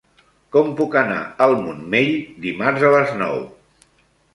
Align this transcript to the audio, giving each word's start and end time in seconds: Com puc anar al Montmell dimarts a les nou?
Com 0.55 0.71
puc 0.79 0.97
anar 1.01 1.19
al 1.47 1.55
Montmell 1.67 2.13
dimarts 2.49 2.91
a 2.91 2.95
les 2.99 3.17
nou? 3.25 3.43